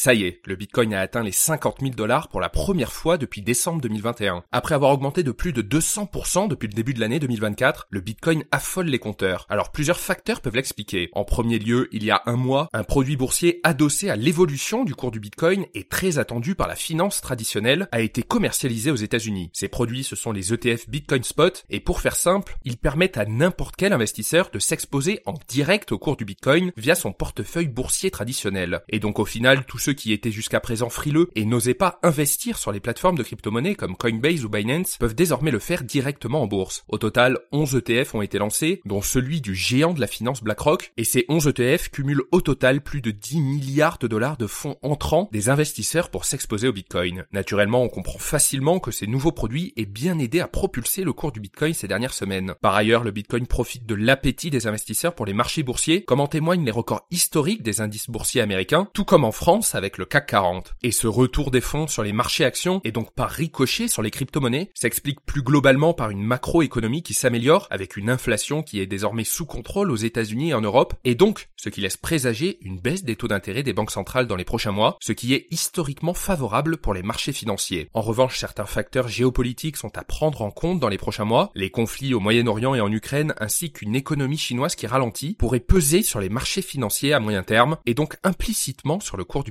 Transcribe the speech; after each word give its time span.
Ça 0.00 0.14
y 0.14 0.22
est, 0.22 0.40
le 0.46 0.54
Bitcoin 0.54 0.94
a 0.94 1.00
atteint 1.00 1.24
les 1.24 1.32
50 1.32 1.78
000 1.80 1.92
dollars 1.96 2.28
pour 2.28 2.40
la 2.40 2.48
première 2.48 2.92
fois 2.92 3.18
depuis 3.18 3.42
décembre 3.42 3.80
2021. 3.80 4.44
Après 4.52 4.76
avoir 4.76 4.92
augmenté 4.92 5.24
de 5.24 5.32
plus 5.32 5.52
de 5.52 5.60
200% 5.60 6.46
depuis 6.46 6.68
le 6.68 6.72
début 6.72 6.94
de 6.94 7.00
l'année 7.00 7.18
2024, 7.18 7.88
le 7.90 8.00
Bitcoin 8.00 8.44
affole 8.52 8.86
les 8.86 9.00
compteurs. 9.00 9.44
Alors 9.48 9.72
plusieurs 9.72 9.98
facteurs 9.98 10.40
peuvent 10.40 10.54
l'expliquer. 10.54 11.08
En 11.14 11.24
premier 11.24 11.58
lieu, 11.58 11.88
il 11.90 12.04
y 12.04 12.12
a 12.12 12.22
un 12.26 12.36
mois, 12.36 12.68
un 12.72 12.84
produit 12.84 13.16
boursier 13.16 13.58
adossé 13.64 14.08
à 14.08 14.14
l'évolution 14.14 14.84
du 14.84 14.94
cours 14.94 15.10
du 15.10 15.18
Bitcoin 15.18 15.66
et 15.74 15.82
très 15.82 16.20
attendu 16.20 16.54
par 16.54 16.68
la 16.68 16.76
finance 16.76 17.20
traditionnelle 17.20 17.88
a 17.90 18.00
été 18.00 18.22
commercialisé 18.22 18.92
aux 18.92 18.94
États-Unis. 18.94 19.50
Ces 19.52 19.66
produits, 19.66 20.04
ce 20.04 20.14
sont 20.14 20.30
les 20.30 20.52
ETF 20.54 20.88
Bitcoin 20.88 21.24
Spot 21.24 21.64
et 21.70 21.80
pour 21.80 22.00
faire 22.00 22.14
simple, 22.14 22.56
ils 22.62 22.76
permettent 22.76 23.18
à 23.18 23.26
n'importe 23.26 23.74
quel 23.74 23.92
investisseur 23.92 24.50
de 24.52 24.60
s'exposer 24.60 25.22
en 25.26 25.34
direct 25.48 25.90
au 25.90 25.98
cours 25.98 26.16
du 26.16 26.24
Bitcoin 26.24 26.70
via 26.76 26.94
son 26.94 27.10
portefeuille 27.10 27.66
boursier 27.66 28.12
traditionnel. 28.12 28.82
Et 28.90 29.00
donc 29.00 29.18
au 29.18 29.24
final, 29.24 29.64
tous 29.66 29.87
ceux 29.88 29.94
qui 29.94 30.12
étaient 30.12 30.30
jusqu'à 30.30 30.60
présent 30.60 30.90
frileux 30.90 31.30
et 31.34 31.46
n'osaient 31.46 31.72
pas 31.72 31.98
investir 32.02 32.58
sur 32.58 32.72
les 32.72 32.80
plateformes 32.80 33.16
de 33.16 33.22
crypto-monnaies 33.22 33.74
comme 33.74 33.96
Coinbase 33.96 34.44
ou 34.44 34.50
Binance 34.50 34.98
peuvent 34.98 35.14
désormais 35.14 35.50
le 35.50 35.58
faire 35.58 35.82
directement 35.82 36.42
en 36.42 36.46
bourse. 36.46 36.84
Au 36.88 36.98
total, 36.98 37.38
11 37.52 37.76
ETF 37.76 38.14
ont 38.14 38.20
été 38.20 38.36
lancés, 38.36 38.82
dont 38.84 39.00
celui 39.00 39.40
du 39.40 39.54
géant 39.54 39.94
de 39.94 40.00
la 40.02 40.06
finance 40.06 40.42
BlackRock, 40.42 40.92
et 40.98 41.04
ces 41.04 41.24
11 41.30 41.54
ETF 41.56 41.88
cumulent 41.88 42.24
au 42.32 42.42
total 42.42 42.82
plus 42.82 43.00
de 43.00 43.10
10 43.10 43.40
milliards 43.40 43.96
de 43.96 44.08
dollars 44.08 44.36
de 44.36 44.46
fonds 44.46 44.76
entrants 44.82 45.30
des 45.32 45.48
investisseurs 45.48 46.10
pour 46.10 46.26
s'exposer 46.26 46.68
au 46.68 46.74
Bitcoin. 46.74 47.24
Naturellement, 47.32 47.82
on 47.82 47.88
comprend 47.88 48.18
facilement 48.18 48.80
que 48.80 48.90
ces 48.90 49.06
nouveaux 49.06 49.32
produits 49.32 49.72
aient 49.78 49.86
bien 49.86 50.18
aidé 50.18 50.40
à 50.40 50.48
propulser 50.48 51.02
le 51.02 51.14
cours 51.14 51.32
du 51.32 51.40
Bitcoin 51.40 51.72
ces 51.72 51.88
dernières 51.88 52.12
semaines. 52.12 52.52
Par 52.60 52.74
ailleurs, 52.74 53.04
le 53.04 53.10
Bitcoin 53.10 53.46
profite 53.46 53.86
de 53.86 53.94
l'appétit 53.94 54.50
des 54.50 54.66
investisseurs 54.66 55.14
pour 55.14 55.24
les 55.24 55.32
marchés 55.32 55.62
boursiers, 55.62 56.04
comme 56.04 56.20
en 56.20 56.26
témoignent 56.26 56.66
les 56.66 56.70
records 56.72 57.06
historiques 57.10 57.62
des 57.62 57.80
indices 57.80 58.10
boursiers 58.10 58.42
américains, 58.42 58.86
tout 58.92 59.06
comme 59.06 59.24
en 59.24 59.32
France 59.32 59.74
avec 59.78 59.96
le 59.96 60.04
CAC 60.04 60.26
40. 60.26 60.74
Et 60.82 60.90
ce 60.90 61.06
retour 61.06 61.50
des 61.50 61.62
fonds 61.62 61.86
sur 61.86 62.02
les 62.02 62.12
marchés 62.12 62.44
actions 62.44 62.82
et 62.84 62.92
donc 62.92 63.14
par 63.14 63.30
ricochet 63.30 63.88
sur 63.88 64.02
les 64.02 64.10
crypto-monnaies 64.10 64.70
s'explique 64.74 65.20
plus 65.24 65.42
globalement 65.42 65.94
par 65.94 66.10
une 66.10 66.22
macroéconomie 66.22 67.02
qui 67.02 67.14
s'améliore 67.14 67.66
avec 67.70 67.96
une 67.96 68.10
inflation 68.10 68.62
qui 68.62 68.80
est 68.80 68.86
désormais 68.86 69.24
sous 69.24 69.46
contrôle 69.46 69.90
aux 69.90 69.96
États-Unis 69.96 70.50
et 70.50 70.54
en 70.54 70.60
Europe 70.60 70.94
et 71.04 71.14
donc 71.14 71.48
ce 71.56 71.70
qui 71.70 71.80
laisse 71.80 71.96
présager 71.96 72.58
une 72.62 72.78
baisse 72.78 73.04
des 73.04 73.16
taux 73.16 73.28
d'intérêt 73.28 73.62
des 73.62 73.72
banques 73.72 73.90
centrales 73.90 74.26
dans 74.26 74.36
les 74.36 74.44
prochains 74.44 74.72
mois, 74.72 74.98
ce 75.00 75.12
qui 75.12 75.34
est 75.34 75.46
historiquement 75.50 76.14
favorable 76.14 76.76
pour 76.76 76.94
les 76.94 77.02
marchés 77.02 77.32
financiers. 77.32 77.88
En 77.94 78.02
revanche, 78.02 78.38
certains 78.38 78.66
facteurs 78.66 79.08
géopolitiques 79.08 79.76
sont 79.76 79.96
à 79.96 80.04
prendre 80.04 80.42
en 80.42 80.50
compte 80.50 80.80
dans 80.80 80.88
les 80.88 80.98
prochains 80.98 81.24
mois. 81.24 81.50
Les 81.54 81.70
conflits 81.70 82.14
au 82.14 82.20
Moyen-Orient 82.20 82.74
et 82.74 82.80
en 82.80 82.92
Ukraine 82.92 83.34
ainsi 83.38 83.72
qu'une 83.72 83.94
économie 83.94 84.38
chinoise 84.38 84.74
qui 84.74 84.86
ralentit 84.86 85.34
pourraient 85.38 85.60
peser 85.60 86.02
sur 86.02 86.20
les 86.20 86.28
marchés 86.28 86.62
financiers 86.62 87.12
à 87.12 87.20
moyen 87.20 87.42
terme 87.42 87.76
et 87.86 87.94
donc 87.94 88.16
implicitement 88.24 89.00
sur 89.00 89.16
le 89.16 89.24
cours 89.24 89.44
du 89.44 89.50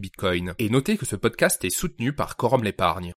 Et 0.58 0.70
notez 0.70 0.98
que 0.98 1.06
ce 1.06 1.16
podcast 1.16 1.64
est 1.64 1.70
soutenu 1.70 2.12
par 2.12 2.38
Quorum 2.38 2.64
l'épargne. 2.64 3.14